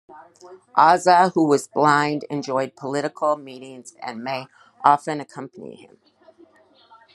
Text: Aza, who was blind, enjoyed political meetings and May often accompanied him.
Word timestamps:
Aza, 0.75 1.29
who 1.35 1.45
was 1.45 1.67
blind, 1.67 2.25
enjoyed 2.31 2.75
political 2.75 3.37
meetings 3.37 3.93
and 4.01 4.23
May 4.23 4.47
often 4.83 5.21
accompanied 5.21 5.75
him. 5.81 5.97